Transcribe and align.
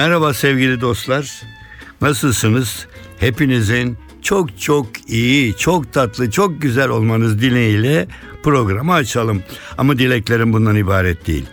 Merhaba 0.00 0.34
sevgili 0.34 0.80
dostlar. 0.80 1.42
Nasılsınız? 2.00 2.86
Hepinizin 3.18 3.98
çok 4.22 4.60
çok 4.60 4.86
iyi, 5.08 5.56
çok 5.56 5.92
tatlı, 5.92 6.30
çok 6.30 6.62
güzel 6.62 6.88
olmanız 6.88 7.40
dileğiyle 7.40 8.08
programı 8.42 8.92
açalım. 8.92 9.42
Ama 9.78 9.98
dileklerim 9.98 10.52
bundan 10.52 10.76
ibaret 10.76 11.26
değil. 11.26 11.46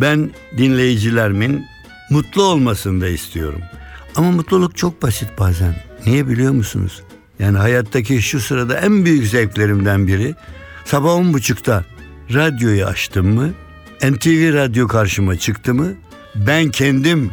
Ben 0.00 0.30
dinleyicilerimin 0.58 1.64
mutlu 2.10 2.42
olmasını 2.42 3.00
da 3.00 3.08
istiyorum. 3.08 3.60
Ama 4.16 4.30
mutluluk 4.30 4.76
çok 4.76 5.02
basit 5.02 5.28
bazen. 5.38 5.74
Niye 6.06 6.28
biliyor 6.28 6.52
musunuz? 6.52 7.02
Yani 7.38 7.58
hayattaki 7.58 8.22
şu 8.22 8.40
sırada 8.40 8.78
en 8.78 9.04
büyük 9.04 9.26
zevklerimden 9.26 10.06
biri 10.06 10.34
sabah 10.84 11.14
on 11.14 11.32
buçukta 11.32 11.84
radyoyu 12.34 12.86
açtım 12.86 13.34
mı, 13.34 13.50
NTV 14.02 14.54
radyo 14.54 14.88
karşıma 14.88 15.36
çıktı 15.36 15.74
mı, 15.74 15.92
ben 16.34 16.70
kendim 16.70 17.30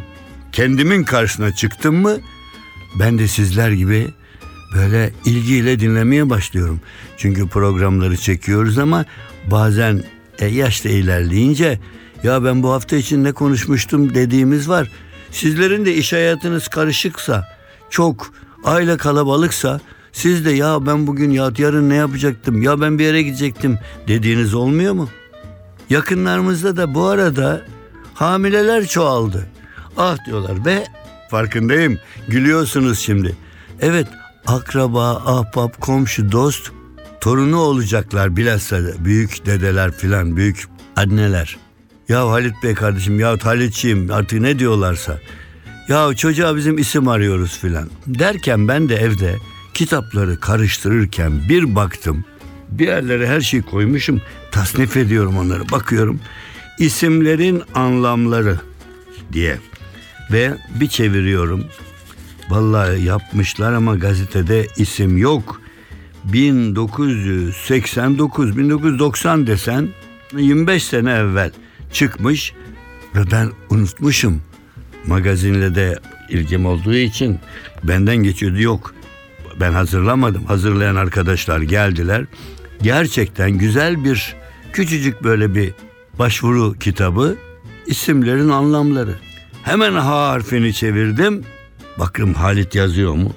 kendimin 0.52 1.04
karşısına 1.04 1.54
çıktım 1.54 1.96
mı 1.96 2.18
ben 2.98 3.18
de 3.18 3.28
sizler 3.28 3.70
gibi 3.70 4.08
böyle 4.74 5.12
ilgiyle 5.24 5.80
dinlemeye 5.80 6.30
başlıyorum. 6.30 6.80
Çünkü 7.16 7.48
programları 7.48 8.16
çekiyoruz 8.16 8.78
ama 8.78 9.04
bazen 9.46 10.02
e, 10.38 10.46
yaş 10.46 10.84
da 10.84 10.88
ilerleyince 10.88 11.80
ya 12.22 12.44
ben 12.44 12.62
bu 12.62 12.72
hafta 12.72 12.96
için 12.96 13.24
ne 13.24 13.32
konuşmuştum 13.32 14.14
dediğimiz 14.14 14.68
var. 14.68 14.90
Sizlerin 15.30 15.86
de 15.86 15.94
iş 15.94 16.12
hayatınız 16.12 16.68
karışıksa, 16.68 17.48
çok 17.90 18.32
aile 18.64 18.96
kalabalıksa 18.96 19.80
siz 20.12 20.44
de 20.44 20.50
ya 20.50 20.86
ben 20.86 21.06
bugün 21.06 21.30
ya 21.30 21.50
yarın 21.58 21.90
ne 21.90 21.94
yapacaktım, 21.94 22.62
ya 22.62 22.80
ben 22.80 22.98
bir 22.98 23.04
yere 23.04 23.22
gidecektim 23.22 23.78
dediğiniz 24.08 24.54
olmuyor 24.54 24.92
mu? 24.92 25.08
Yakınlarımızda 25.90 26.76
da 26.76 26.94
bu 26.94 27.04
arada 27.04 27.66
hamileler 28.14 28.86
çoğaldı. 28.86 29.46
Ah 29.96 30.26
diyorlar 30.26 30.64
ve 30.64 30.86
farkındayım 31.30 31.98
gülüyorsunuz 32.28 32.98
şimdi. 32.98 33.36
Evet 33.80 34.06
akraba, 34.46 35.10
ahbap, 35.10 35.80
komşu, 35.80 36.32
dost 36.32 36.70
torunu 37.20 37.56
olacaklar 37.56 38.36
bilhassa 38.36 38.78
büyük 39.04 39.46
dedeler 39.46 39.92
filan 39.92 40.36
büyük 40.36 40.64
anneler. 40.96 41.56
Ya 42.08 42.28
Halit 42.28 42.54
Bey 42.62 42.74
kardeşim 42.74 43.20
ya 43.20 43.36
Halitçiyim 43.42 44.10
artık 44.12 44.40
ne 44.40 44.58
diyorlarsa. 44.58 45.18
Ya 45.88 46.14
çocuğa 46.14 46.56
bizim 46.56 46.78
isim 46.78 47.08
arıyoruz 47.08 47.58
filan. 47.58 47.90
Derken 48.06 48.68
ben 48.68 48.88
de 48.88 48.96
evde 48.96 49.36
kitapları 49.74 50.40
karıştırırken 50.40 51.48
bir 51.48 51.74
baktım. 51.74 52.24
Bir 52.70 52.86
yerlere 52.86 53.28
her 53.28 53.40
şeyi 53.40 53.62
koymuşum. 53.62 54.22
Tasnif 54.50 54.96
ediyorum 54.96 55.38
onları. 55.38 55.68
Bakıyorum. 55.68 56.20
İsimlerin 56.78 57.62
anlamları 57.74 58.60
diye. 59.32 59.58
Ve 60.32 60.54
bir 60.80 60.88
çeviriyorum. 60.88 61.64
Vallahi 62.48 63.04
yapmışlar 63.04 63.72
ama 63.72 63.96
gazetede 63.96 64.66
isim 64.76 65.18
yok. 65.18 65.60
1989, 66.24 68.58
1990 68.58 69.46
desen 69.46 69.88
25 70.36 70.84
sene 70.84 71.12
evvel 71.12 71.50
çıkmış 71.92 72.52
ve 73.14 73.20
ben 73.32 73.50
unutmuşum. 73.70 74.42
Magazinle 75.06 75.74
de 75.74 75.98
ilgim 76.28 76.66
olduğu 76.66 76.94
için 76.94 77.38
benden 77.84 78.16
geçiyordu 78.16 78.60
yok. 78.60 78.94
Ben 79.60 79.72
hazırlamadım. 79.72 80.44
Hazırlayan 80.44 80.96
arkadaşlar 80.96 81.60
geldiler. 81.60 82.24
Gerçekten 82.82 83.50
güzel 83.50 84.04
bir 84.04 84.36
küçücük 84.72 85.24
böyle 85.24 85.54
bir 85.54 85.72
başvuru 86.18 86.78
kitabı 86.78 87.36
isimlerin 87.86 88.48
anlamları. 88.48 89.29
Hemen 89.62 89.92
H 89.92 90.00
harfini 90.00 90.74
çevirdim. 90.74 91.44
Bakın 91.98 92.34
Halit 92.34 92.74
yazıyor 92.74 93.14
mu? 93.14 93.32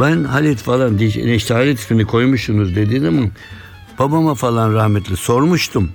Ben 0.00 0.24
Halit 0.24 0.58
falan 0.58 0.98
diye 0.98 1.10
işte 1.36 1.54
Halit 1.54 1.78
ismini 1.78 2.04
koymuşsunuz 2.04 2.76
dedi 2.76 3.08
ama 3.08 3.22
babama 3.98 4.34
falan 4.34 4.74
rahmetli 4.74 5.16
sormuştum. 5.16 5.92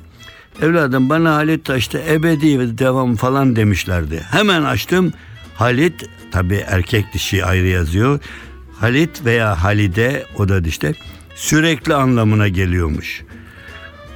Evladım 0.62 1.10
bana 1.10 1.36
Halit 1.36 1.66
Taş'ta 1.66 2.00
ebedi 2.00 2.78
devam 2.78 3.16
falan 3.16 3.56
demişlerdi. 3.56 4.26
Hemen 4.32 4.64
açtım. 4.64 5.14
Halit 5.56 6.10
tabi 6.32 6.56
erkek 6.56 7.14
dişi 7.14 7.46
ayrı 7.46 7.68
yazıyor. 7.68 8.20
Halit 8.80 9.26
veya 9.26 9.64
Halide 9.64 10.26
o 10.38 10.50
da 10.50 10.60
işte 10.68 10.94
sürekli 11.36 11.94
anlamına 11.94 12.48
geliyormuş. 12.48 13.24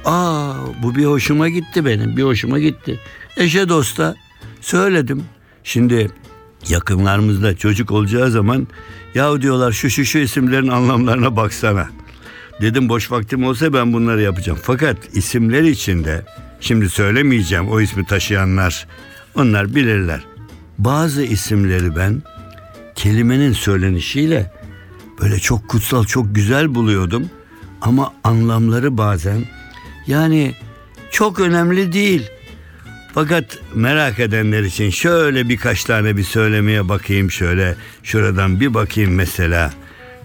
Aa 0.04 0.54
bu 0.82 0.94
bir 0.94 1.04
hoşuma 1.04 1.48
gitti 1.48 1.84
benim 1.84 2.16
bir 2.16 2.22
hoşuma 2.22 2.58
gitti. 2.58 3.00
Eşe 3.36 3.68
dosta 3.68 4.16
söyledim. 4.60 5.24
Şimdi 5.64 6.10
yakınlarımızda 6.68 7.56
çocuk 7.56 7.90
olacağı 7.90 8.30
zaman 8.30 8.68
ya 9.14 9.42
diyorlar 9.42 9.72
şu 9.72 9.90
şu 9.90 10.04
şu 10.04 10.18
isimlerin 10.18 10.68
anlamlarına 10.68 11.36
baksana. 11.36 11.88
Dedim 12.60 12.88
boş 12.88 13.10
vaktim 13.10 13.44
olsa 13.44 13.72
ben 13.72 13.92
bunları 13.92 14.22
yapacağım. 14.22 14.58
Fakat 14.62 14.96
isimler 15.12 15.62
içinde 15.62 16.24
şimdi 16.60 16.88
söylemeyeceğim 16.88 17.68
o 17.68 17.80
ismi 17.80 18.06
taşıyanlar 18.06 18.86
onlar 19.34 19.74
bilirler. 19.74 20.24
Bazı 20.78 21.22
isimleri 21.22 21.96
ben 21.96 22.22
kelimenin 22.94 23.52
söylenişiyle 23.52 24.52
böyle 25.20 25.38
çok 25.38 25.68
kutsal 25.68 26.04
çok 26.04 26.34
güzel 26.34 26.74
buluyordum. 26.74 27.30
Ama 27.80 28.12
anlamları 28.24 28.98
bazen 28.98 29.44
yani 30.06 30.54
çok 31.10 31.40
önemli 31.40 31.92
değil. 31.92 32.30
Fakat 33.14 33.58
merak 33.74 34.18
edenler 34.18 34.62
için 34.62 34.90
şöyle 34.90 35.48
birkaç 35.48 35.84
tane 35.84 36.16
bir 36.16 36.24
söylemeye 36.24 36.88
bakayım 36.88 37.30
şöyle. 37.30 37.76
Şuradan 38.02 38.60
bir 38.60 38.74
bakayım 38.74 39.14
mesela. 39.14 39.72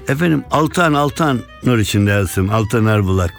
Efendim 0.07 0.43
Altan 0.51 0.93
Altan 0.93 1.39
nur 1.63 1.77
içinde 1.77 2.11
yazsın 2.11 2.47
Altan 2.47 2.85
Erbulak. 2.85 3.33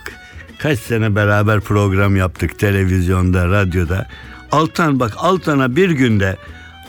Kaç 0.58 0.78
sene 0.78 1.14
beraber 1.14 1.60
program 1.60 2.16
yaptık 2.16 2.58
televizyonda, 2.58 3.48
radyoda. 3.48 4.08
Altan 4.52 5.00
bak 5.00 5.12
Altan'a 5.16 5.76
bir 5.76 5.90
günde 5.90 6.36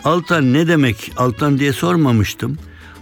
Altan 0.03 0.53
ne 0.53 0.67
demek 0.67 1.11
Altan 1.17 1.59
diye 1.59 1.73
sormamıştım. 1.73 2.57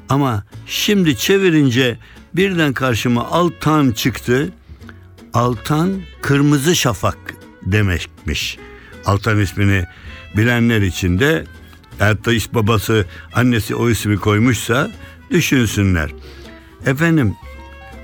Ama 0.10 0.44
şimdi 0.68 1.18
çevirince 1.18 1.98
birden 2.34 2.74
karşıma 2.74 3.26
Altan 3.26 3.92
çıktı. 3.92 4.50
Altan 5.34 6.02
kırmızı 6.22 6.76
şafak 6.76 7.18
demekmiş. 7.66 8.58
Altan 9.06 9.40
ismini 9.40 9.86
bilenler 10.38 10.82
için 10.82 11.20
de 11.20 11.46
hatta 12.00 12.34
iş 12.34 12.54
babası 12.54 13.06
annesi 13.34 13.76
o 13.76 13.90
ismi 13.90 14.18
koymuşsa 14.18 14.92
düşünsünler. 15.32 16.10
Efendim 16.86 17.36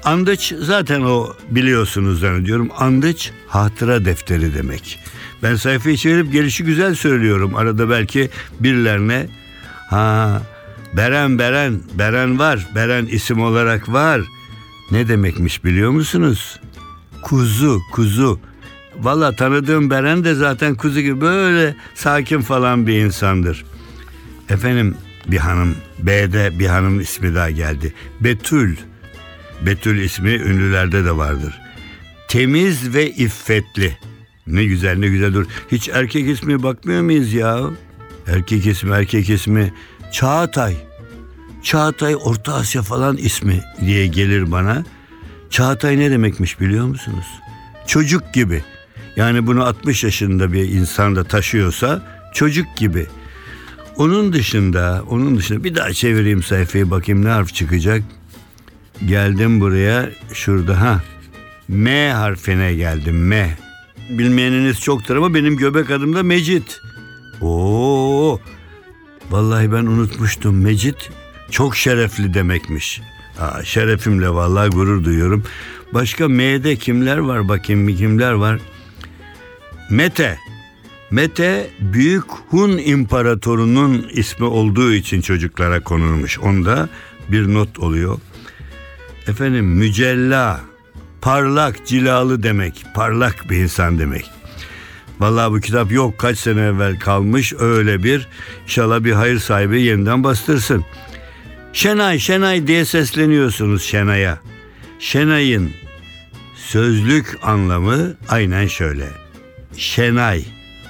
andıç 0.04 0.54
zaten 0.60 1.02
o 1.02 1.34
biliyorsunuz 1.50 2.20
zannediyorum. 2.20 2.70
Andıç 2.78 3.32
hatıra 3.48 4.06
defteri 4.06 4.56
demek. 4.56 5.00
Ben 5.44 5.56
sayfayı 5.56 5.98
çevirip 5.98 6.32
gelişi 6.34 6.64
güzel 6.64 6.96
söylüyorum. 6.96 7.56
Arada 7.56 7.90
belki 7.90 8.30
birilerine 8.60 9.28
ha 9.90 10.42
Beren 10.94 11.40
Beren 11.40 11.82
Beren 11.94 12.40
var. 12.40 12.68
Beren 12.76 13.06
isim 13.06 13.42
olarak 13.42 13.90
var. 13.90 14.22
Ne 14.92 15.08
demekmiş 15.08 15.64
biliyor 15.64 15.92
musunuz? 15.92 16.60
Kuzu 17.22 17.80
kuzu. 17.92 18.40
Valla 19.02 19.36
tanıdığım 19.36 19.90
Beren 19.90 20.24
de 20.24 20.36
zaten 20.36 20.76
kuzu 20.76 21.02
gibi 21.02 21.22
böyle 21.22 21.76
sakin 21.96 22.42
falan 22.42 22.88
bir 22.88 22.94
insandır. 23.06 23.66
Efendim 24.50 24.96
bir 25.28 25.38
hanım 25.38 25.76
B'de 26.00 26.60
bir 26.60 26.68
hanım 26.68 27.00
ismi 27.00 27.36
daha 27.36 27.50
geldi. 27.50 27.94
Betül. 28.20 28.76
Betül 29.66 30.02
ismi 30.02 30.30
ünlülerde 30.30 31.06
de 31.06 31.18
vardır. 31.18 31.62
Temiz 32.28 32.94
ve 32.94 33.12
iffetli. 33.12 33.98
Ne 34.48 34.66
güzel 34.66 34.98
ne 34.98 35.08
güzel 35.08 35.34
dur. 35.34 35.46
Hiç 35.72 35.90
erkek 35.90 36.30
ismi 36.30 36.64
bakmıyor 36.64 37.02
muyuz 37.02 37.34
ya? 37.34 37.60
Erkek 38.28 38.66
ismi 38.66 38.92
erkek 38.92 39.30
ismi 39.30 39.74
Çağatay. 40.12 40.76
Çağatay 41.64 42.16
Orta 42.24 42.54
Asya 42.54 42.82
falan 42.82 43.18
ismi 43.18 43.62
diye 43.86 44.08
gelir 44.08 44.52
bana. 44.52 44.84
Çağatay 45.50 46.00
ne 46.00 46.12
demekmiş 46.12 46.60
biliyor 46.60 46.86
musunuz? 46.86 47.26
Çocuk 47.88 48.34
gibi. 48.34 48.64
Yani 49.16 49.48
bunu 49.48 49.66
60 49.66 50.04
yaşında 50.04 50.54
bir 50.54 50.70
insan 50.70 51.16
da 51.16 51.24
taşıyorsa 51.24 52.02
çocuk 52.34 52.78
gibi. 52.78 53.08
Onun 53.98 54.34
dışında, 54.34 55.04
onun 55.10 55.38
dışında 55.38 55.64
bir 55.64 55.76
daha 55.76 55.94
çevireyim 55.94 56.44
sayfayı 56.44 56.92
bakayım 56.92 57.26
ne 57.26 57.30
harf 57.30 57.54
çıkacak. 57.54 58.04
Geldim 59.06 59.62
buraya 59.62 60.10
şurada 60.34 60.82
ha. 60.82 61.04
M 61.68 62.12
harfine 62.12 62.74
geldim 62.74 63.28
M. 63.28 63.58
Bilmeyeniniz 64.10 64.80
çoktur 64.80 65.16
ama 65.16 65.34
benim 65.34 65.58
göbek 65.58 65.92
adım 65.92 66.16
da 66.16 66.24
Mecit. 66.24 66.82
Oo. 67.42 68.40
Vallahi 69.30 69.72
ben 69.72 69.86
unutmuştum 69.86 70.62
Mecit 70.62 71.10
çok 71.52 71.76
şerefli 71.76 72.34
demekmiş. 72.34 73.02
Aa, 73.40 73.64
şerefimle 73.64 74.30
vallahi 74.30 74.70
gurur 74.70 75.04
duyuyorum. 75.04 75.44
Başka 75.94 76.28
M'de 76.28 76.76
kimler 76.76 77.18
var 77.18 77.50
bakayım 77.50 77.96
kimler 77.96 78.32
var? 78.32 78.60
Mete. 79.92 80.40
Mete 81.10 81.70
Büyük 81.80 82.24
Hun 82.50 82.78
İmparatorunun 82.78 84.10
ismi 84.14 84.46
olduğu 84.46 84.94
için 84.94 85.22
çocuklara 85.22 85.84
konulmuş. 85.84 86.40
Onda 86.40 86.90
bir 87.30 87.54
not 87.54 87.80
oluyor. 87.80 88.20
Efendim 89.28 89.66
mücella, 89.66 90.62
parlak, 91.22 91.86
cilalı 91.86 92.44
demek. 92.44 92.86
Parlak 92.96 93.50
bir 93.50 93.58
insan 93.58 94.00
demek. 94.00 94.32
Vallahi 95.20 95.52
bu 95.52 95.60
kitap 95.60 95.92
yok 95.92 96.18
kaç 96.18 96.38
sene 96.38 96.62
evvel 96.62 97.00
kalmış 97.00 97.54
öyle 97.60 98.04
bir 98.04 98.28
inşallah 98.64 99.04
bir 99.04 99.12
hayır 99.12 99.40
sahibi 99.40 99.82
yeniden 99.82 100.24
bastırsın. 100.24 100.86
Şenay 101.74 102.20
Şenay 102.20 102.68
diye 102.68 102.86
sesleniyorsunuz 102.86 103.84
Şenay'a. 103.84 104.40
Şenay'ın 105.00 105.72
sözlük 106.56 107.40
anlamı 107.44 108.16
aynen 108.30 108.68
şöyle. 108.68 109.21
Şenay, 109.78 110.44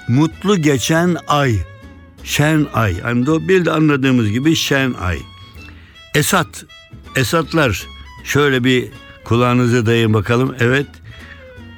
mutlu 0.07 0.57
geçen 0.57 1.17
ay. 1.27 1.55
Şen 2.23 2.67
ay. 2.73 2.95
Yani 2.97 3.47
bir 3.47 3.65
de 3.65 3.71
anladığımız 3.71 4.31
gibi 4.31 4.55
şen 4.55 4.93
ay. 4.93 5.17
Esat, 6.15 6.65
Esatlar 7.15 7.87
şöyle 8.23 8.63
bir 8.63 8.87
kulağınızı 9.23 9.85
dayın 9.85 10.13
bakalım. 10.13 10.55
Evet, 10.59 10.87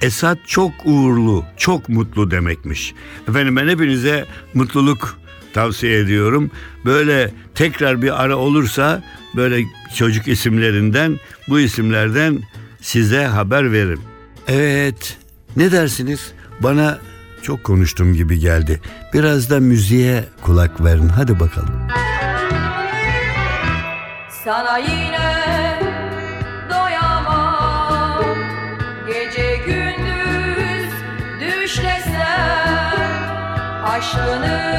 Esat 0.01 0.37
çok 0.47 0.71
uğurlu, 0.85 1.45
çok 1.57 1.89
mutlu 1.89 2.31
demekmiş. 2.31 2.93
Efendim 3.29 3.55
ben 3.55 3.67
hepinize 3.67 4.25
mutluluk 4.53 5.17
tavsiye 5.53 5.99
ediyorum. 5.99 6.51
Böyle 6.85 7.33
tekrar 7.55 8.01
bir 8.01 8.23
ara 8.23 8.35
olursa 8.35 9.03
böyle 9.35 9.63
çocuk 9.95 10.27
isimlerinden 10.27 11.19
bu 11.49 11.59
isimlerden 11.59 12.41
size 12.81 13.25
haber 13.25 13.71
veririm. 13.71 14.01
Evet 14.47 15.17
ne 15.55 15.71
dersiniz? 15.71 16.31
Bana 16.63 16.97
çok 17.41 17.63
konuştum 17.63 18.13
gibi 18.13 18.39
geldi. 18.39 18.81
Biraz 19.13 19.49
da 19.49 19.59
müziğe 19.59 20.23
kulak 20.41 20.83
verin. 20.83 21.07
Hadi 21.09 21.39
bakalım. 21.39 21.87
Sana 24.43 24.77
yine 24.77 25.79
doyamam 26.69 28.23
Gece 29.07 29.57
gündüz 29.65 30.91
düşlesem 31.39 32.93
Aşkını 33.85 34.73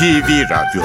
NTV 0.00 0.48
Radyo 0.48 0.82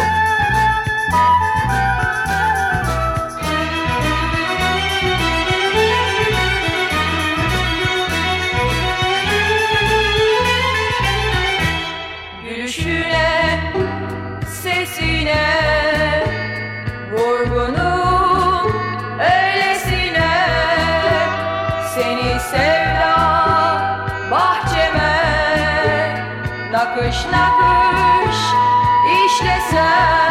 time. 29.76 30.25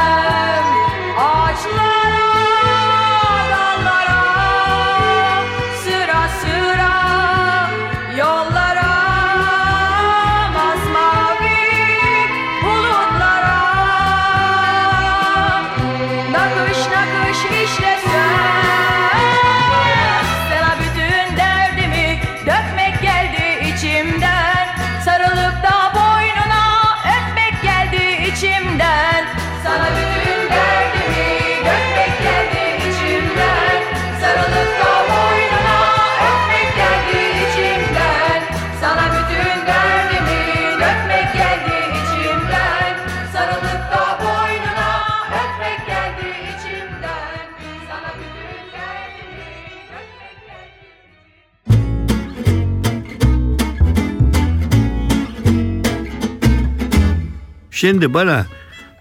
Şimdi 57.84 58.14
bana 58.14 58.46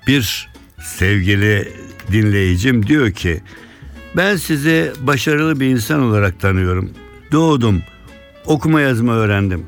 bir 0.07 0.49
sevgili 0.81 1.71
dinleyicim 2.11 2.87
diyor 2.87 3.11
ki 3.11 3.41
ben 4.17 4.35
sizi 4.35 4.91
başarılı 5.01 5.59
bir 5.59 5.65
insan 5.65 6.01
olarak 6.01 6.39
tanıyorum. 6.39 6.91
Doğdum, 7.31 7.81
okuma 8.45 8.81
yazma 8.81 9.13
öğrendim. 9.13 9.65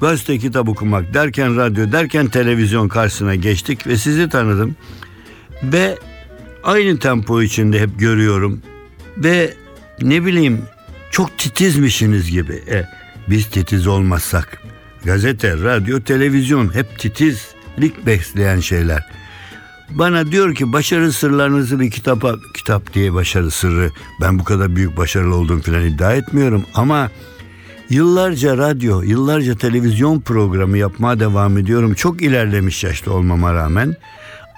Gazete 0.00 0.38
kitap 0.38 0.68
okumak 0.68 1.14
derken 1.14 1.56
radyo 1.56 1.92
derken 1.92 2.28
televizyon 2.28 2.88
karşısına 2.88 3.34
geçtik 3.34 3.86
ve 3.86 3.96
sizi 3.96 4.28
tanıdım. 4.28 4.76
Ve 5.62 5.98
aynı 6.64 6.98
tempo 6.98 7.42
içinde 7.42 7.80
hep 7.80 7.98
görüyorum. 7.98 8.62
Ve 9.16 9.54
ne 10.02 10.24
bileyim 10.24 10.62
çok 11.10 11.38
titizmişsiniz 11.38 12.30
gibi. 12.30 12.54
E, 12.70 12.84
biz 13.30 13.46
titiz 13.46 13.86
olmazsak 13.86 14.62
gazete, 15.04 15.52
radyo, 15.52 16.00
televizyon 16.00 16.74
hep 16.74 16.98
titizlik 17.76 18.06
besleyen 18.06 18.60
şeyler. 18.60 19.06
Bana 19.90 20.32
diyor 20.32 20.54
ki 20.54 20.72
başarı 20.72 21.12
sırlarınızı 21.12 21.80
bir 21.80 21.90
kitapa 21.90 22.34
kitap 22.54 22.94
diye 22.94 23.14
başarı 23.14 23.50
sırrı 23.50 23.90
ben 24.20 24.38
bu 24.38 24.44
kadar 24.44 24.76
büyük 24.76 24.96
başarılı 24.96 25.36
olduğum 25.36 25.62
falan 25.62 25.86
iddia 25.86 26.12
etmiyorum 26.12 26.64
ama 26.74 27.10
yıllarca 27.90 28.56
radyo, 28.58 29.02
yıllarca 29.02 29.56
televizyon 29.56 30.20
programı 30.20 30.78
yapmaya 30.78 31.20
devam 31.20 31.58
ediyorum. 31.58 31.94
Çok 31.94 32.22
ilerlemiş 32.22 32.84
yaşta 32.84 33.10
olmama 33.10 33.54
rağmen 33.54 33.96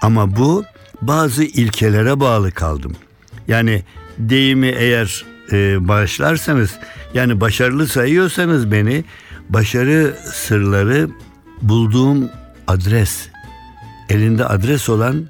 ama 0.01 0.35
bu 0.35 0.63
bazı 1.01 1.43
ilkelere 1.43 2.19
bağlı 2.19 2.51
kaldım. 2.51 2.95
Yani 3.47 3.83
deyimi 4.17 4.67
eğer 4.67 5.25
e, 5.51 5.87
bağışlarsanız 5.87 6.75
yani 7.13 7.41
başarılı 7.41 7.87
sayıyorsanız 7.87 8.71
beni 8.71 9.03
başarı 9.49 10.15
sırları 10.33 11.09
bulduğum 11.61 12.29
adres 12.67 13.29
elinde 14.09 14.45
adres 14.45 14.89
olan 14.89 15.29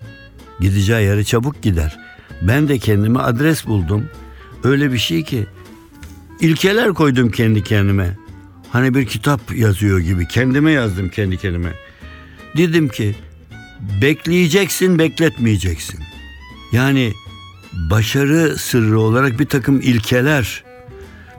gideceği 0.59 1.05
yere 1.05 1.23
çabuk 1.23 1.61
gider. 1.61 1.99
Ben 2.41 2.67
de 2.67 2.79
kendime 2.79 3.19
adres 3.19 3.65
buldum. 3.65 4.09
Öyle 4.63 4.93
bir 4.93 4.97
şey 4.97 5.23
ki 5.23 5.45
ilkeler 6.39 6.93
koydum 6.93 7.31
kendi 7.31 7.63
kendime. 7.63 8.17
Hani 8.71 8.95
bir 8.95 9.05
kitap 9.05 9.55
yazıyor 9.55 9.99
gibi 9.99 10.27
kendime 10.27 10.71
yazdım 10.71 11.09
kendi 11.09 11.37
kendime. 11.37 11.73
Dedim 12.57 12.89
ki 12.89 13.15
bekleyeceksin 14.01 14.99
bekletmeyeceksin. 14.99 15.99
Yani 16.71 17.13
başarı 17.73 18.57
sırrı 18.57 18.99
olarak 18.99 19.39
bir 19.39 19.45
takım 19.45 19.81
ilkeler 19.81 20.65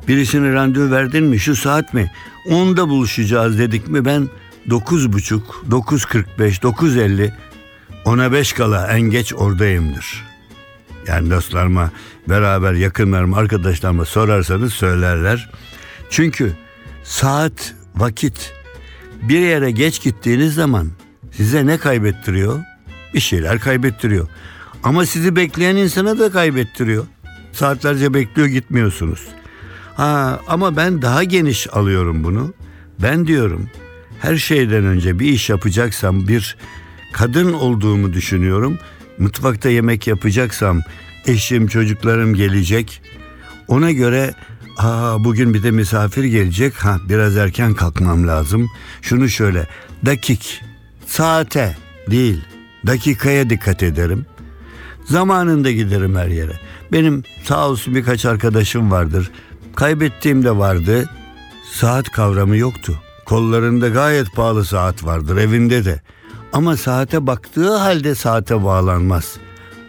Birisine 0.09 0.53
randevu 0.53 0.91
verdin 0.91 1.25
mi 1.25 1.38
şu 1.38 1.57
saat 1.57 1.95
mi? 1.95 2.12
Onda 2.50 2.88
buluşacağız 2.88 3.59
dedik 3.59 3.88
mi 3.88 4.05
ben 4.05 4.29
9.30, 4.69 5.41
9.45, 5.71 6.61
9.50 6.61 7.33
ona 8.05 8.33
5 8.33 8.53
kala 8.53 8.87
en 8.87 9.01
geç 9.01 9.35
oradayımdır. 9.35 10.25
Yani 11.07 11.31
dostlarıma, 11.31 11.91
beraber 12.29 12.73
yakınlarıma, 12.73 13.37
arkadaşlarıma 13.37 14.05
sorarsanız 14.05 14.73
söylerler. 14.73 15.51
Çünkü 16.11 16.53
saat, 17.05 17.75
vakit 17.97 18.53
bir 19.23 19.39
yere 19.39 19.71
geç 19.71 20.03
gittiğiniz 20.03 20.55
zaman 20.55 20.91
size 21.33 21.67
ne 21.67 21.79
kaybettiriyor? 21.79 22.61
Bir 23.15 23.21
şeyler 23.21 23.61
kaybettiriyor. 23.61 24.29
Ama 24.83 25.07
sizi 25.07 25.37
bekleyen 25.37 25.77
insana 25.77 26.19
da 26.19 26.31
kaybettiriyor. 26.31 27.07
Saatlerce 27.53 28.15
bekliyor 28.15 28.49
gitmiyorsunuz. 28.49 29.27
Ha, 29.95 30.41
ama 30.49 30.77
ben 30.77 31.03
daha 31.03 31.25
geniş 31.25 31.75
alıyorum 31.75 32.25
bunu. 32.25 32.55
Ben 33.03 33.27
diyorum 33.27 33.71
her 34.21 34.37
şeyden 34.37 34.85
önce 34.85 35.19
bir 35.19 35.27
iş 35.27 35.51
yapacaksam 35.51 36.29
bir 36.29 36.57
kadın 37.13 37.53
olduğumu 37.53 38.13
düşünüyorum. 38.13 38.79
Mutfakta 39.19 39.69
yemek 39.69 40.07
yapacaksam 40.07 40.81
eşim 41.27 41.67
çocuklarım 41.67 42.35
gelecek. 42.35 43.03
Ona 43.69 43.91
göre 43.91 44.35
Aa, 44.77 45.25
bugün 45.25 45.55
bir 45.55 45.63
de 45.63 45.71
misafir 45.71 46.25
gelecek. 46.25 46.75
Ha 46.75 47.01
biraz 47.09 47.37
erken 47.37 47.75
kalkmam 47.75 48.29
lazım. 48.29 48.71
Şunu 49.03 49.29
şöyle 49.29 49.67
dakik 50.07 50.63
saate 51.07 51.77
değil 52.11 52.45
dakikaya 52.87 53.51
dikkat 53.51 53.83
ederim. 53.83 54.27
Zamanında 55.05 55.71
giderim 55.71 56.17
her 56.17 56.29
yere. 56.29 56.61
Benim 56.93 57.23
sağ 57.45 57.69
olsun 57.69 57.95
birkaç 57.95 58.25
arkadaşım 58.25 58.91
vardır. 58.91 59.31
Kaybettiğim 59.75 60.45
de 60.45 60.57
vardı. 60.57 61.11
Saat 61.73 62.11
kavramı 62.11 62.57
yoktu. 62.57 63.03
Kollarında 63.26 63.88
gayet 63.88 64.35
pahalı 64.35 64.64
saat 64.64 65.04
vardır 65.04 65.37
evinde 65.37 65.85
de. 65.85 66.00
Ama 66.52 66.76
saate 66.76 67.26
baktığı 67.26 67.76
halde 67.76 68.14
saate 68.14 68.64
bağlanmaz. 68.64 69.37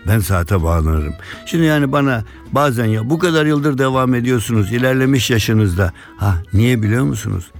Ben 0.08 0.20
saate 0.20 0.63
bağlanırım. 0.63 1.13
Şimdi 1.46 1.65
yani 1.65 1.91
bana 1.91 2.24
bazen 2.51 2.86
ya 2.86 3.10
bu 3.10 3.20
kadar 3.20 3.46
yıldır 3.46 3.77
devam 3.77 4.13
ediyorsunuz 4.13 4.74
ilerlemiş 4.74 5.29
yaşınızda. 5.29 5.94
Ha 6.17 6.38
niye 6.53 6.84
biliyor 6.84 7.03
musunuz? 7.03 7.51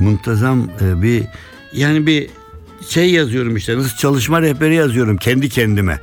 Muntazam 0.00 0.68
e, 0.80 1.02
bir 1.02 1.24
yani 1.72 2.06
bir 2.06 2.30
şey 2.88 3.10
yazıyorum 3.10 3.56
işte 3.56 3.76
çalışma 4.00 4.42
rehberi 4.42 4.74
yazıyorum 4.74 5.16
kendi 5.16 5.48
kendime. 5.48 6.00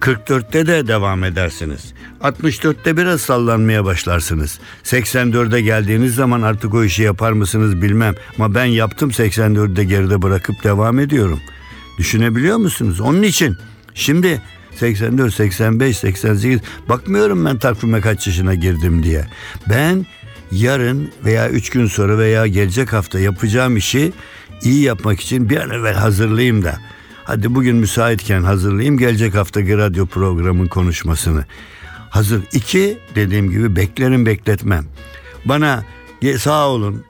44'te 0.00 0.66
de 0.66 0.88
devam 0.88 1.24
edersiniz. 1.24 1.94
64'te 2.22 2.96
biraz 2.96 3.20
sallanmaya 3.20 3.84
başlarsınız. 3.84 4.58
84'e 4.84 5.60
geldiğiniz 5.60 6.14
zaman 6.14 6.42
artık 6.42 6.74
o 6.74 6.84
işi 6.84 7.02
yapar 7.02 7.32
mısınız 7.32 7.82
bilmem. 7.82 8.14
Ama 8.38 8.54
ben 8.54 8.64
yaptım 8.64 9.10
84'de 9.10 9.84
geride 9.84 10.22
bırakıp 10.22 10.64
devam 10.64 10.98
ediyorum. 10.98 11.40
Düşünebiliyor 11.98 12.56
musunuz? 12.56 13.00
Onun 13.00 13.22
için 13.22 13.56
şimdi 13.94 14.42
84, 14.76 15.34
85, 15.34 15.98
88 15.98 16.60
bakmıyorum 16.88 17.44
ben 17.44 17.58
takvime 17.58 18.00
kaç 18.00 18.26
yaşına 18.26 18.54
girdim 18.54 19.02
diye. 19.02 19.26
Ben 19.68 20.06
yarın 20.52 21.10
veya 21.24 21.48
3 21.50 21.70
gün 21.70 21.86
sonra 21.86 22.18
veya 22.18 22.46
gelecek 22.46 22.92
hafta 22.92 23.18
yapacağım 23.20 23.76
işi 23.76 24.12
iyi 24.62 24.82
yapmak 24.82 25.20
için 25.20 25.50
bir 25.50 25.56
an 25.56 25.70
evvel 25.70 25.94
hazırlayayım 25.94 26.64
da. 26.64 26.78
Hadi 27.24 27.54
bugün 27.54 27.76
müsaitken 27.76 28.42
hazırlayayım 28.42 28.98
gelecek 28.98 29.34
haftaki 29.34 29.78
radyo 29.78 30.06
programın 30.06 30.66
konuşmasını. 30.66 31.44
Hazır. 32.16 32.42
iki 32.52 32.98
dediğim 33.14 33.50
gibi 33.50 33.76
beklerim 33.76 34.26
bekletmem. 34.26 34.84
Bana 35.44 35.84
"Ge- 36.22 36.38
sağ 36.38 36.68
olun 36.68 37.04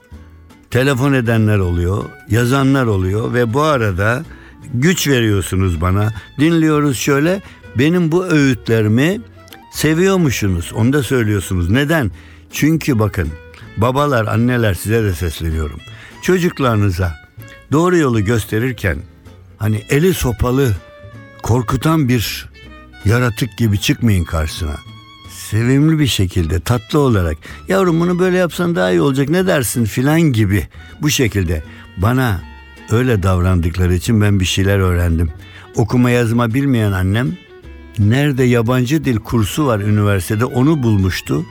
telefon 0.69 1.13
edenler 1.13 1.57
oluyor, 1.59 2.03
yazanlar 2.29 2.85
oluyor 2.85 3.33
ve 3.33 3.53
bu 3.53 3.61
arada 3.61 4.25
güç 4.73 5.07
veriyorsunuz 5.07 5.81
bana. 5.81 6.13
Dinliyoruz 6.39 6.97
şöyle. 6.97 7.41
Benim 7.75 8.11
bu 8.11 8.25
öğütlerimi 8.25 9.21
seviyormuşsunuz. 9.73 10.73
Onu 10.73 10.93
da 10.93 11.03
söylüyorsunuz. 11.03 11.69
Neden? 11.69 12.11
Çünkü 12.51 12.99
bakın 12.99 13.29
babalar, 13.77 14.25
anneler 14.25 14.73
size 14.73 15.03
de 15.03 15.13
sesleniyorum. 15.13 15.79
Çocuklarınıza 16.21 17.15
doğru 17.71 17.97
yolu 17.97 18.25
gösterirken 18.25 18.97
hani 19.57 19.81
eli 19.89 20.13
sopalı, 20.13 20.73
korkutan 21.43 22.09
bir 22.09 22.49
yaratık 23.05 23.57
gibi 23.57 23.79
çıkmayın 23.79 24.23
karşısına. 24.23 24.75
Sevimli 25.49 25.99
bir 25.99 26.07
şekilde 26.07 26.59
tatlı 26.59 26.99
olarak 26.99 27.37
yavrum 27.67 27.99
bunu 27.99 28.19
böyle 28.19 28.37
yapsan 28.37 28.75
daha 28.75 28.91
iyi 28.91 29.01
olacak 29.01 29.29
ne 29.29 29.47
dersin 29.47 29.85
filan 29.85 30.21
gibi 30.21 30.67
bu 31.01 31.09
şekilde 31.09 31.63
bana 31.97 32.41
öyle 32.91 33.23
davrandıkları 33.23 33.93
için 33.93 34.21
ben 34.21 34.39
bir 34.39 34.45
şeyler 34.45 34.79
öğrendim. 34.79 35.31
Okuma 35.75 36.09
yazma 36.09 36.53
bilmeyen 36.53 36.91
annem 36.91 37.37
nerede 37.99 38.43
yabancı 38.43 39.05
dil 39.05 39.17
kursu 39.17 39.65
var 39.65 39.79
üniversitede 39.79 40.45
onu 40.45 40.83
bulmuştu 40.83 41.45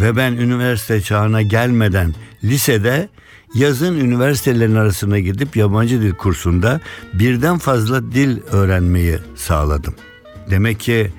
ve 0.00 0.16
ben 0.16 0.32
üniversite 0.32 1.00
çağına 1.00 1.42
gelmeden 1.42 2.14
lisede 2.44 3.08
yazın 3.54 4.00
üniversitelerin 4.00 4.74
arasına 4.74 5.18
gidip 5.18 5.56
yabancı 5.56 6.02
dil 6.02 6.12
kursunda 6.12 6.80
birden 7.14 7.58
fazla 7.58 8.12
dil 8.12 8.38
öğrenmeyi 8.52 9.18
sağladım. 9.36 9.94
Demek 10.50 10.80
ki 10.80 11.10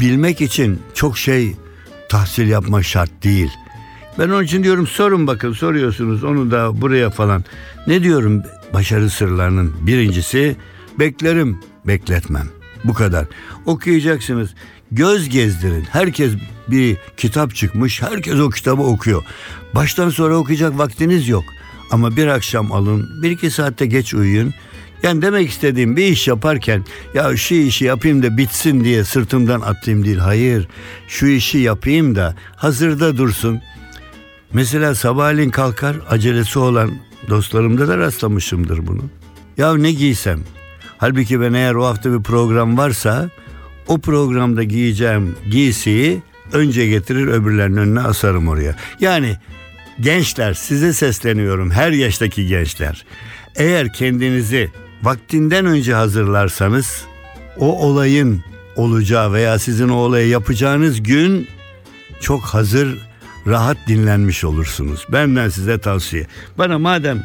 bilmek 0.00 0.40
için 0.40 0.80
çok 0.94 1.18
şey 1.18 1.56
tahsil 2.08 2.48
yapmak 2.48 2.84
şart 2.84 3.24
değil. 3.24 3.50
Ben 4.18 4.28
onun 4.28 4.44
için 4.44 4.64
diyorum 4.64 4.86
sorun 4.86 5.26
bakın 5.26 5.52
soruyorsunuz 5.52 6.24
onu 6.24 6.50
da 6.50 6.80
buraya 6.80 7.10
falan. 7.10 7.44
Ne 7.86 8.02
diyorum 8.02 8.42
başarı 8.74 9.10
sırlarının 9.10 9.74
birincisi 9.80 10.56
beklerim 10.98 11.60
bekletmem. 11.86 12.48
Bu 12.84 12.94
kadar. 12.94 13.26
Okuyacaksınız. 13.66 14.54
Göz 14.92 15.28
gezdirin. 15.28 15.84
Herkes 15.90 16.32
bir 16.68 16.96
kitap 17.16 17.54
çıkmış. 17.54 18.02
Herkes 18.02 18.34
o 18.34 18.50
kitabı 18.50 18.82
okuyor. 18.82 19.24
Baştan 19.74 20.10
sonra 20.10 20.36
okuyacak 20.36 20.78
vaktiniz 20.78 21.28
yok. 21.28 21.44
Ama 21.90 22.16
bir 22.16 22.26
akşam 22.26 22.72
alın. 22.72 23.22
Bir 23.22 23.30
iki 23.30 23.50
saatte 23.50 23.86
geç 23.86 24.14
uyuyun. 24.14 24.54
Yani 25.02 25.22
demek 25.22 25.50
istediğim 25.50 25.96
bir 25.96 26.04
iş 26.04 26.28
yaparken 26.28 26.84
ya 27.14 27.36
şu 27.36 27.54
işi 27.54 27.84
yapayım 27.84 28.22
da 28.22 28.36
bitsin 28.36 28.84
diye 28.84 29.04
sırtımdan 29.04 29.60
atayım 29.60 30.04
değil. 30.04 30.18
Hayır 30.18 30.68
şu 31.08 31.26
işi 31.26 31.58
yapayım 31.58 32.14
da 32.16 32.34
hazırda 32.56 33.16
dursun. 33.16 33.60
Mesela 34.52 34.94
sabahleyin 34.94 35.50
kalkar 35.50 35.96
acelesi 36.10 36.58
olan 36.58 36.90
dostlarımda 37.28 37.88
da 37.88 37.98
rastlamışımdır 37.98 38.86
bunu. 38.86 39.02
Ya 39.56 39.76
ne 39.76 39.92
giysem? 39.92 40.40
Halbuki 40.98 41.40
ben 41.40 41.52
eğer 41.52 41.74
o 41.74 41.84
hafta 41.86 42.12
bir 42.12 42.22
program 42.22 42.78
varsa 42.78 43.30
o 43.86 43.98
programda 43.98 44.62
giyeceğim 44.62 45.36
giysiyi 45.50 46.22
önce 46.52 46.86
getirir 46.86 47.26
öbürlerinin 47.26 47.76
önüne 47.76 48.00
asarım 48.00 48.48
oraya. 48.48 48.76
Yani 49.00 49.36
gençler 50.00 50.54
size 50.54 50.92
sesleniyorum 50.92 51.70
her 51.70 51.92
yaştaki 51.92 52.46
gençler. 52.46 53.04
Eğer 53.56 53.92
kendinizi 53.92 54.70
vaktinden 55.02 55.66
önce 55.66 55.94
hazırlarsanız 55.94 57.04
o 57.58 57.86
olayın 57.86 58.44
olacağı 58.76 59.32
veya 59.32 59.58
sizin 59.58 59.88
o 59.88 59.94
olayı 59.94 60.28
yapacağınız 60.28 61.02
gün 61.02 61.48
çok 62.20 62.42
hazır 62.42 62.98
rahat 63.46 63.76
dinlenmiş 63.86 64.44
olursunuz. 64.44 65.06
Benden 65.12 65.48
size 65.48 65.78
tavsiye. 65.78 66.26
Bana 66.58 66.78
madem 66.78 67.22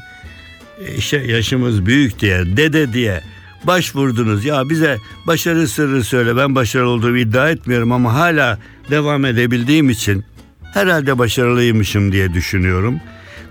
e, 0.85 0.95
işte 0.95 1.17
yaşımız 1.17 1.85
büyük 1.85 2.19
diye 2.19 2.57
dede 2.57 2.93
diye 2.93 3.21
başvurdunuz 3.63 4.45
ya 4.45 4.69
bize 4.69 4.97
başarı 5.27 5.67
sırrı 5.67 6.03
söyle 6.03 6.37
ben 6.37 6.55
başarılı 6.55 6.89
olduğumu 6.89 7.17
iddia 7.17 7.49
etmiyorum 7.49 7.91
ama 7.91 8.13
hala 8.13 8.59
devam 8.89 9.25
edebildiğim 9.25 9.89
için 9.89 10.25
herhalde 10.73 11.17
başarılıymışım 11.17 12.11
diye 12.11 12.33
düşünüyorum. 12.33 12.99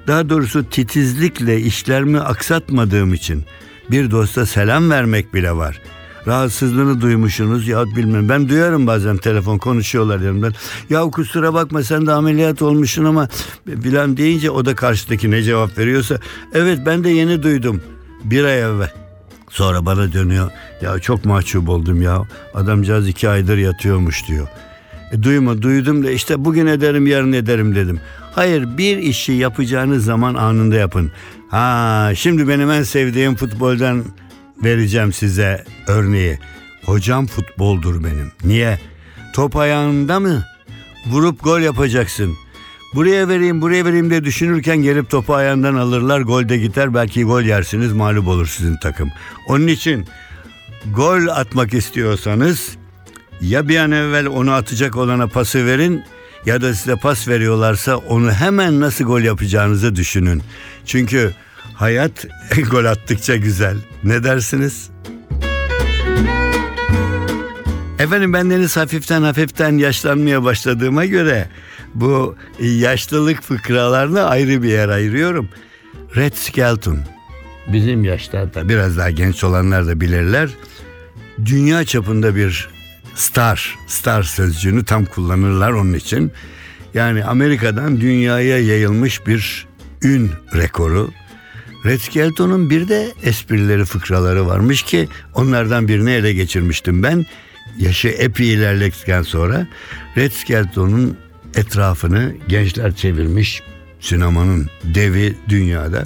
Daha 0.06 0.28
doğrusu 0.28 0.70
titizlikle 0.70 1.60
işlerimi 1.60 2.20
aksatmadığım 2.20 3.14
için 3.14 3.44
bir 3.90 4.10
dosta 4.10 4.46
selam 4.46 4.90
vermek 4.90 5.34
bile 5.34 5.52
var. 5.52 5.80
Rahatsızlığını 6.26 7.00
duymuşsunuz 7.00 7.68
ya 7.68 7.84
bilmem. 7.96 8.28
Ben 8.28 8.48
duyarım 8.48 8.86
bazen 8.86 9.16
telefon 9.16 9.58
konuşuyorlar 9.58 10.20
yanımdan. 10.20 10.54
Ya 10.90 11.02
kusura 11.02 11.54
bakma 11.54 11.82
sen 11.82 12.06
de 12.06 12.12
ameliyat 12.12 12.62
olmuşsun 12.62 13.04
ama 13.04 13.28
filan 13.82 14.16
deyince 14.16 14.50
o 14.50 14.64
da 14.64 14.74
karşıdaki 14.74 15.30
ne 15.30 15.42
cevap 15.42 15.78
veriyorsa. 15.78 16.18
Evet 16.54 16.78
ben 16.86 17.04
de 17.04 17.10
yeni 17.10 17.42
duydum 17.42 17.82
bir 18.24 18.44
ay 18.44 18.60
evvel. 18.60 18.92
Sonra 19.50 19.86
bana 19.86 20.12
dönüyor. 20.12 20.50
Ya 20.82 20.98
çok 20.98 21.24
mahcup 21.24 21.68
oldum 21.68 22.02
ya. 22.02 22.22
Adamcağız 22.54 23.08
iki 23.08 23.28
aydır 23.28 23.58
yatıyormuş 23.58 24.28
diyor. 24.28 24.48
E, 25.12 25.22
duyma 25.22 25.62
duydum 25.62 26.04
da 26.04 26.10
işte 26.10 26.44
bugün 26.44 26.66
ederim 26.66 27.06
yarın 27.06 27.32
ederim 27.32 27.74
dedim. 27.74 28.00
Hayır 28.34 28.78
bir 28.78 28.98
işi 28.98 29.32
yapacağınız 29.32 30.04
zaman 30.04 30.34
anında 30.34 30.76
yapın. 30.76 31.12
Ha 31.52 32.12
şimdi 32.14 32.48
benim 32.48 32.70
en 32.70 32.82
sevdiğim 32.82 33.34
futboldan 33.34 34.04
vereceğim 34.64 35.12
size 35.12 35.64
örneği. 35.86 36.38
Hocam 36.84 37.26
futboldur 37.26 38.04
benim. 38.04 38.32
Niye? 38.44 38.78
Top 39.32 39.56
ayağında 39.56 40.20
mı? 40.20 40.44
Vurup 41.06 41.44
gol 41.44 41.60
yapacaksın. 41.60 42.34
Buraya 42.94 43.28
vereyim 43.28 43.60
buraya 43.62 43.84
vereyim 43.84 44.10
diye 44.10 44.24
düşünürken 44.24 44.76
gelip 44.76 45.10
topu 45.10 45.34
ayağından 45.34 45.74
alırlar. 45.74 46.20
Golde 46.20 46.58
gider 46.58 46.94
belki 46.94 47.24
gol 47.24 47.42
yersiniz 47.42 47.92
mağlup 47.92 48.28
olur 48.28 48.46
sizin 48.46 48.76
takım. 48.76 49.10
Onun 49.48 49.66
için 49.66 50.06
gol 50.94 51.26
atmak 51.28 51.74
istiyorsanız 51.74 52.76
ya 53.40 53.68
bir 53.68 53.76
an 53.76 53.90
evvel 53.90 54.26
onu 54.26 54.52
atacak 54.52 54.96
olana 54.96 55.26
pası 55.26 55.66
verin 55.66 56.02
ya 56.46 56.62
da 56.62 56.74
size 56.74 56.96
pas 56.96 57.28
veriyorlarsa 57.28 57.96
onu 57.96 58.32
hemen 58.32 58.80
nasıl 58.80 59.04
gol 59.04 59.20
yapacağınızı 59.20 59.96
düşünün. 59.96 60.42
Çünkü 60.86 61.32
hayat 61.74 62.26
gol 62.70 62.84
attıkça 62.84 63.36
güzel. 63.36 63.76
Ne 64.04 64.24
dersiniz? 64.24 64.90
Efendim 67.98 68.32
bendeniz 68.32 68.76
hafiften 68.76 69.22
hafiften 69.22 69.78
yaşlanmaya 69.78 70.44
başladığıma 70.44 71.04
göre 71.04 71.48
bu 71.94 72.36
yaşlılık 72.60 73.42
fıkralarına 73.42 74.22
ayrı 74.24 74.62
bir 74.62 74.68
yer 74.68 74.88
ayırıyorum. 74.88 75.48
Red 76.16 76.32
Skelton. 76.34 76.98
Bizim 77.72 78.04
yaşlarda 78.04 78.68
biraz 78.68 78.96
daha 78.96 79.10
genç 79.10 79.44
olanlar 79.44 79.86
da 79.86 80.00
bilirler. 80.00 80.50
Dünya 81.44 81.84
çapında 81.84 82.36
bir 82.36 82.68
star, 83.14 83.78
star 83.86 84.22
sözcüğünü 84.22 84.84
tam 84.84 85.04
kullanırlar 85.04 85.72
onun 85.72 85.92
için. 85.92 86.32
Yani 86.94 87.24
Amerika'dan 87.24 88.00
dünyaya 88.00 88.58
yayılmış 88.58 89.26
bir 89.26 89.66
ün 90.02 90.30
rekoru. 90.54 91.10
Red 91.84 92.00
Skelton'un 92.00 92.70
bir 92.70 92.88
de 92.88 93.12
esprileri 93.22 93.84
fıkraları 93.84 94.46
varmış 94.46 94.82
ki 94.82 95.08
onlardan 95.34 95.88
birini 95.88 96.10
ele 96.10 96.32
geçirmiştim 96.32 97.02
ben. 97.02 97.26
Yaşı 97.78 98.08
epey 98.08 98.54
ilerledikten 98.54 99.22
sonra 99.22 99.66
Red 100.16 100.32
Skelton'un 100.32 101.16
etrafını 101.54 102.34
gençler 102.48 102.96
çevirmiş 102.96 103.62
sinemanın 104.00 104.70
devi 104.84 105.36
dünyada 105.48 106.04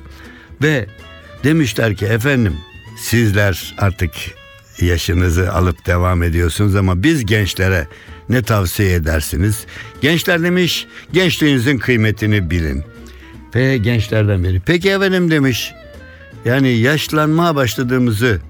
ve 0.63 0.87
demişler 1.45 1.97
ki 1.97 2.07
efendim 2.07 2.57
sizler 2.99 3.75
artık 3.79 4.13
yaşınızı 4.81 5.53
alıp 5.53 5.87
devam 5.87 6.23
ediyorsunuz 6.23 6.77
ama 6.77 7.03
biz 7.03 7.27
gençlere 7.27 7.87
ne 8.29 8.43
tavsiye 8.43 8.95
edersiniz? 8.95 9.67
Gençler 10.01 10.43
demiş 10.43 10.87
gençliğinizin 11.13 11.79
kıymetini 11.79 12.51
bilin. 12.51 12.85
Ve 13.55 13.77
gençlerden 13.79 14.45
biri 14.45 14.63
peki 14.67 14.91
efendim 14.91 15.31
demiş 15.31 15.75
yani 16.45 16.69
yaşlanmaya 16.69 17.55
başladığımızı 17.55 18.41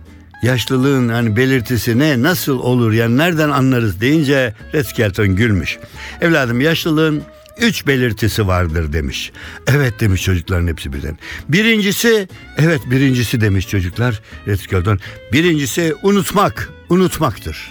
yaşlılığın 0.43 1.09
hani 1.09 1.37
belirtisi 1.37 1.99
ne 1.99 2.23
nasıl 2.23 2.59
olur 2.59 2.93
yani 2.93 3.17
nereden 3.17 3.51
anlarız 3.51 4.01
deyince 4.01 4.55
Red 4.75 4.85
Skelton 4.85 5.37
gülmüş. 5.37 5.79
Evladım 6.21 6.61
yaşlılığın 6.61 7.23
üç 7.61 7.87
belirtisi 7.87 8.47
vardır 8.47 8.93
demiş. 8.93 9.33
Evet 9.67 10.01
demiş 10.01 10.23
çocukların 10.23 10.67
hepsi 10.67 10.93
birden. 10.93 11.19
Birincisi 11.49 12.29
evet 12.59 12.81
birincisi 12.91 13.41
demiş 13.41 13.69
çocuklar 13.69 14.23
Red 14.47 14.59
Skelton. 14.59 14.99
Birincisi 15.33 15.95
unutmak 16.03 16.71
unutmaktır. 16.89 17.71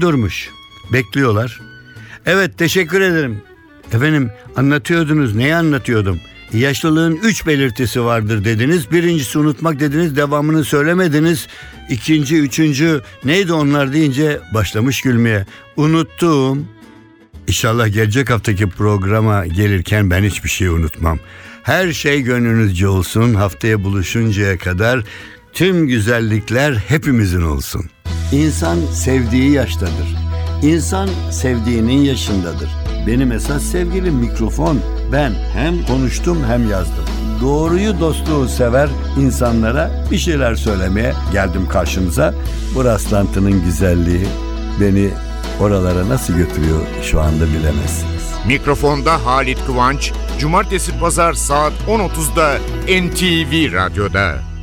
Durmuş 0.00 0.50
bekliyorlar. 0.92 1.60
Evet 2.26 2.58
teşekkür 2.58 3.00
ederim. 3.00 3.42
Efendim 3.92 4.30
anlatıyordunuz 4.56 5.34
neyi 5.34 5.54
anlatıyordum? 5.54 6.20
Yaşlılığın 6.52 7.16
üç 7.16 7.46
belirtisi 7.46 8.04
vardır 8.04 8.44
dediniz. 8.44 8.90
Birincisi 8.90 9.38
unutmak 9.38 9.80
dediniz 9.80 10.16
devamını 10.16 10.64
söylemediniz. 10.64 11.46
İkinci, 11.90 12.36
üçüncü 12.36 13.00
neydi 13.24 13.52
onlar 13.52 13.92
deyince 13.92 14.40
başlamış 14.54 15.00
gülmeye. 15.02 15.46
Unuttuğum 15.76 16.58
İnşallah 17.48 17.92
gelecek 17.92 18.30
haftaki 18.30 18.68
programa 18.68 19.46
gelirken 19.46 20.10
ben 20.10 20.22
hiçbir 20.22 20.48
şey 20.48 20.68
unutmam. 20.68 21.18
Her 21.62 21.92
şey 21.92 22.22
gönlünüzce 22.22 22.88
olsun. 22.88 23.34
Haftaya 23.34 23.84
buluşuncaya 23.84 24.58
kadar 24.58 25.04
tüm 25.52 25.86
güzellikler 25.86 26.74
hepimizin 26.74 27.42
olsun. 27.42 27.90
İnsan 28.32 28.78
sevdiği 28.92 29.50
yaştadır. 29.50 30.16
İnsan 30.62 31.08
sevdiğinin 31.30 32.02
yaşındadır. 32.02 32.70
Benim 33.06 33.32
esas 33.32 33.62
sevgilim 33.62 34.14
mikrofon. 34.14 34.80
Ben 35.12 35.32
hem 35.54 35.86
konuştum 35.86 36.38
hem 36.48 36.70
yazdım. 36.70 37.04
Doğruyu 37.40 38.00
dostluğu 38.00 38.48
sever 38.48 38.88
insanlara 39.20 40.04
bir 40.10 40.18
şeyler 40.18 40.54
söylemeye 40.54 41.12
geldim 41.32 41.68
karşınıza. 41.68 42.34
Bu 42.74 42.84
rastlantının 42.84 43.64
güzelliği 43.64 44.26
beni 44.80 45.10
oralara 45.60 46.08
nasıl 46.08 46.34
götürüyor 46.34 46.80
şu 47.02 47.20
anda 47.20 47.46
bilemezsiniz. 47.46 48.34
Mikrofonda 48.46 49.26
Halit 49.26 49.66
Kıvanç, 49.66 50.12
Cumartesi 50.38 50.98
Pazar 50.98 51.32
saat 51.32 51.72
10.30'da 51.88 52.58
NTV 52.88 53.72
Radyo'da. 53.72 54.53